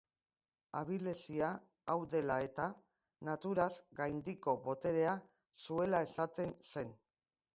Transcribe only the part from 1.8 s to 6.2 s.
hau dela eta, naturaz gaindiko boterea zuela